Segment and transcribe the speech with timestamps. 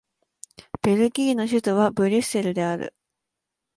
[0.81, 2.95] ベルギーの首都はブリュッセルである